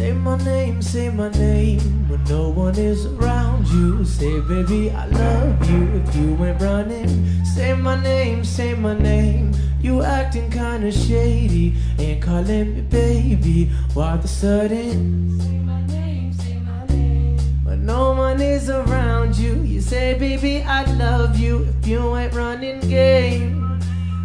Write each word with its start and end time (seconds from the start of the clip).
Say 0.00 0.12
my 0.12 0.38
name, 0.38 0.80
say 0.80 1.10
my 1.10 1.28
name 1.32 2.08
when 2.08 2.24
no 2.24 2.48
one 2.48 2.74
is 2.78 3.04
around 3.04 3.68
you. 3.68 4.02
Say, 4.02 4.40
baby, 4.40 4.90
I 4.90 5.04
love 5.04 5.70
you 5.70 6.00
if 6.00 6.16
you 6.16 6.32
went 6.36 6.62
running. 6.62 7.44
Say 7.44 7.74
my 7.74 8.02
name, 8.02 8.42
say 8.42 8.72
my 8.72 8.98
name. 8.98 9.52
You 9.82 10.00
acting 10.02 10.50
kinda 10.50 10.90
shady, 10.90 11.76
ain't 11.98 12.22
calling 12.22 12.76
me 12.76 12.80
baby. 12.80 13.70
Why 13.92 14.16
the 14.16 14.26
sudden? 14.26 15.38
Say 15.38 15.58
my 15.58 15.84
name, 15.88 16.32
say 16.32 16.56
my 16.60 16.86
name. 16.86 17.36
When 17.64 17.84
no 17.84 18.12
one 18.12 18.40
is 18.40 18.70
around 18.70 19.36
you, 19.36 19.52
you 19.64 19.82
say, 19.82 20.18
baby, 20.18 20.62
I 20.62 20.90
love 20.94 21.38
you 21.38 21.68
if 21.68 21.86
you 21.86 22.16
ain't 22.16 22.32
running 22.32 22.80
game. 22.80 23.78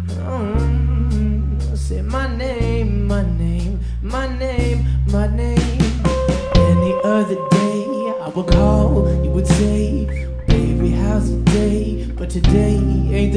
Mm, 0.08 0.85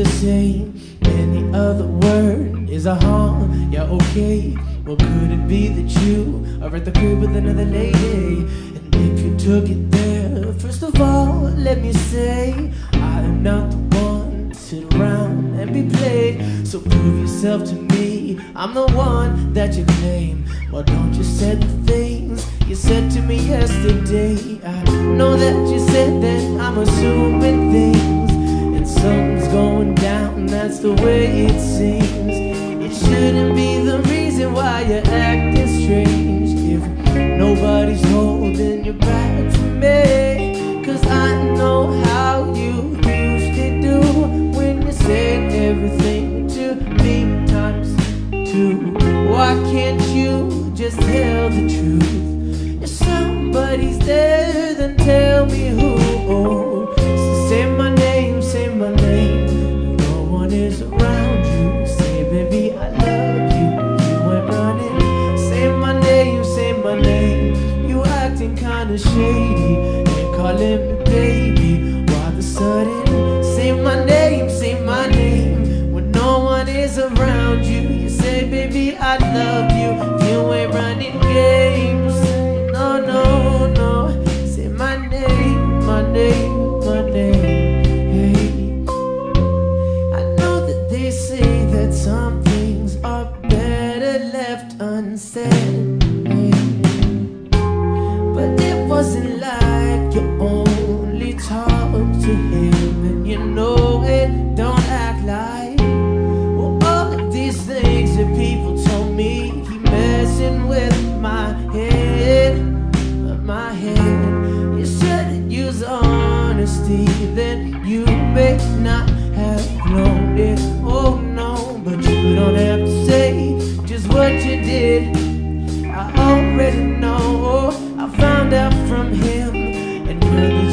the. 0.09 0.71
Any 1.03 1.43
other 1.53 1.85
word 1.85 2.69
is 2.69 2.85
a 2.85 2.95
harm, 2.95 3.71
yeah, 3.71 3.83
okay. 3.83 4.57
Well, 4.85 4.95
could 4.95 5.31
it 5.31 5.47
be 5.47 5.67
that 5.67 5.89
you 6.01 6.45
are 6.61 6.75
at 6.75 6.85
the 6.85 6.91
crib 6.91 7.19
with 7.19 7.35
another 7.35 7.65
lady? 7.65 8.41
And 8.75 8.95
if 8.95 9.19
you 9.19 9.37
took 9.37 9.69
it 9.69 9.91
there, 9.91 10.53
first 10.53 10.83
of 10.83 10.99
all, 10.99 11.49
let 11.67 11.81
me 11.81 11.93
say, 11.93 12.71
I 12.93 13.21
am 13.21 13.43
not 13.43 13.71
the 13.71 13.77
one 13.97 14.49
to 14.49 14.55
sit 14.55 14.93
around 14.95 15.59
and 15.59 15.73
be 15.73 15.95
played. 15.97 16.67
So 16.67 16.79
prove 16.79 17.21
yourself 17.21 17.65
to 17.69 17.75
me. 17.75 18.39
I'm 18.55 18.73
the 18.73 18.87
one 18.87 19.53
that 19.53 19.75
you 19.75 19.85
claim. 19.85 20.45
Why 20.71 20.83
don't 20.83 21.13
you 21.13 21.23
say 21.23 21.55
the 21.55 21.91
things 21.91 22.45
you 22.67 22.75
said 22.75 23.11
to 23.11 23.21
me 23.21 23.37
yesterday? 23.37 24.59
I 24.63 24.83
know 25.17 25.35
that 25.35 25.71
you 25.71 25.79
said 25.79 26.21
that 26.21 26.61
I'm 26.61 26.77
assuming 26.77 27.71
things, 27.71 28.31
and 28.77 28.87
something's 28.87 29.47
going. 29.49 29.78
That's 30.69 30.81
the 30.81 30.93
way 31.01 31.47
it 31.47 31.59
seems. 31.59 32.05
It 32.85 32.93
shouldn't 32.93 33.55
be 33.55 33.79
the 33.79 34.03
reason 34.03 34.53
why 34.53 34.83
you're 34.83 35.01
acting 35.07 35.67
strange. 35.81 36.51
If 36.53 36.83
nobody's 37.39 38.03
holding 38.11 38.85
your 38.85 38.93
back 38.93 39.51
for 39.51 39.61
me, 39.63 40.83
cause 40.85 41.03
I 41.07 41.41
know 41.55 41.91
how 42.03 42.53
you 42.53 42.95
used 42.97 43.55
to 43.57 43.81
do 43.81 43.99
when 44.55 44.85
you 44.85 44.91
said 44.91 45.51
everything 45.53 46.47
to 46.49 46.75
me 47.03 47.47
times 47.47 47.89
two. 48.51 48.93
Why 49.27 49.55
can't 49.71 49.99
you 50.09 50.71
just 50.75 50.99
tell 50.99 51.49
the 51.49 51.67
truth? 51.67 52.83
If 52.83 52.89
somebody's 52.89 53.97
there, 54.05 54.75
then 54.75 54.97
tell 54.97 55.47
me 55.47 55.78
baby. 71.09 72.03
Why 72.11 72.29
the 72.31 72.41
sudden? 72.43 73.43
Say 73.43 73.71
my 73.71 74.03
name, 74.05 74.49
say 74.49 74.81
my 74.83 75.07
name. 75.07 75.91
When 75.91 76.11
no 76.11 76.39
one 76.39 76.67
is 76.67 76.97
around 76.97 77.65
you, 77.65 77.81
you 77.81 78.09
say, 78.09 78.49
baby, 78.49 78.95
I 78.97 79.17
love 79.17 79.71
you. 79.81 79.91
You 80.27 80.53
ain't 80.53 80.73
running 80.73 81.19
games. 81.21 82.13
No, 82.71 82.99
no, 83.11 83.67
no. 83.73 84.23
Say 84.45 84.67
my 84.67 84.95
name, 85.07 85.85
my 85.85 86.01
name, 86.11 86.79
my 86.85 87.01
name. 87.09 87.85
Hey. 88.13 88.85
I 90.19 90.21
know 90.37 90.65
that 90.67 90.87
they 90.89 91.11
say 91.11 91.65
that 91.73 91.93
some 91.93 92.43
things 92.43 92.97
are 93.03 93.25
better 93.49 94.19
left 94.37 94.79
unsaid. 94.79 95.99
But 98.35 98.61
it 98.61 98.87
wasn't 98.87 99.38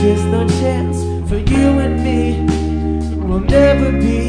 there's 0.07 0.25
no 0.27 0.47
chance 0.61 1.03
for 1.29 1.37
you 1.37 1.81
and 1.81 1.97
me. 2.05 3.17
We'll 3.17 3.41
never 3.41 3.91
be. 3.91 4.26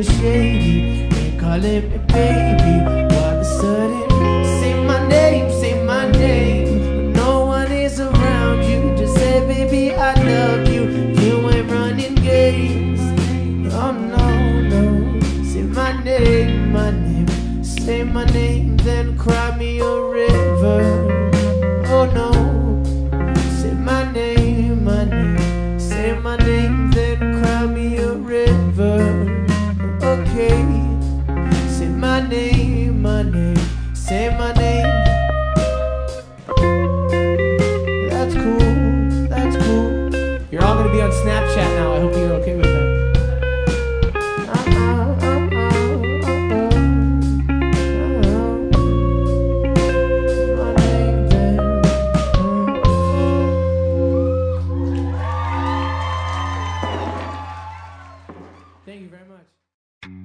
is 0.00 0.08
shady. 0.18 1.08
They 1.08 1.36
calling 1.38 1.90
me 1.90 1.98
baby. 2.08 2.74
All 3.20 3.34
the 3.40 3.44
sudden, 3.44 4.44
say 4.58 4.74
my 4.84 5.06
name, 5.08 5.50
say 5.60 5.84
my 5.84 6.10
name. 6.12 7.12
No 7.12 7.44
one 7.44 7.70
is 7.70 8.00
around 8.00 8.62
you, 8.64 8.96
just 8.96 9.14
say, 9.14 9.46
baby, 9.46 9.94
I 9.94 10.14
love 10.14 10.68
you. 10.68 10.84
You 11.20 11.50
ain't 11.50 11.70
running 11.70 12.14
games. 12.14 13.00
Oh 13.74 13.92
no, 13.92 14.26
no. 14.72 15.20
Say 15.44 15.64
my 15.64 15.92
name, 16.02 16.72
my 16.72 16.90
name. 16.90 17.62
Say 17.62 18.02
my 18.02 18.24
name, 18.24 18.78
then 18.78 19.18
cry 19.18 19.54
me 19.58 19.80
a 19.80 20.09
name, 32.30 33.02
my 33.02 33.22
name. 33.22 33.56
Say 33.92 34.28
my 34.38 34.52
name. 34.52 34.59